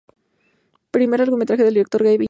[0.89, 2.19] Primer largometraje del director Gabe Ibáñez.